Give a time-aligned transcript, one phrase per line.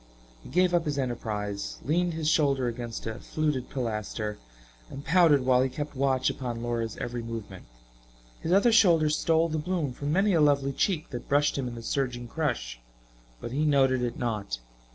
[0.41, 4.39] He gave up his enterprise, leaned his shoulder against a fluted pilaster
[4.89, 7.65] and pouted while he kept watch upon Laura's every movement.
[8.41, 11.75] His other shoulder stole the bloom from many a lovely cheek that brushed him in
[11.75, 12.79] the surging crush,
[13.39, 14.57] but he noted it not.